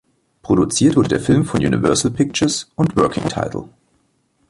[0.41, 3.67] Produziert wurde der Film von Universal Pictures und Working Title.